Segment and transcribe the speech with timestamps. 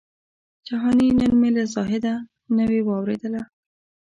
[0.67, 2.13] جهاني نن مي له زاهده
[2.57, 3.41] نوې واورېدله